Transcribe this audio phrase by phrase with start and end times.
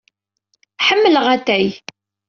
[0.87, 1.67] Ḥemmleɣ atay.